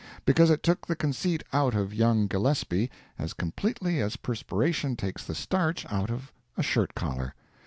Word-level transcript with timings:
Because 0.25 0.49
it 0.49 0.63
took 0.63 0.87
the 0.87 0.95
conceit 0.95 1.43
out 1.53 1.75
of 1.75 1.93
young 1.93 2.25
Gillespie 2.25 2.89
as 3.19 3.33
completely 3.35 4.01
as 4.01 4.15
perspiration 4.15 4.95
takes 4.95 5.23
the 5.23 5.35
starch 5.35 5.85
out 5.93 6.09
of 6.09 6.33
a 6.57 6.63
shirt 6.63 6.95
collar. 6.95 7.35